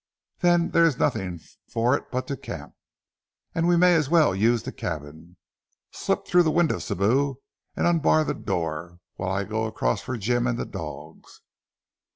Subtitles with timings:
[0.39, 1.39] "Then there is nothing
[1.69, 2.73] for it but to camp.
[3.53, 5.37] And we may as well use the cabin.
[5.91, 7.35] Slip through the window, Sibou,
[7.75, 11.41] and unbar the door, whilst I go across for Jim and the dogs."